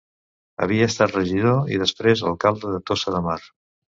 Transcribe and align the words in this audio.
Havia 0.65 0.87
estat 0.91 1.13
regidor 1.17 1.69
i 1.75 1.77
després 1.83 2.25
alcalde 2.31 2.75
de 2.77 2.83
Tossa 2.91 3.17
de 3.17 3.21
Mar. 3.29 3.39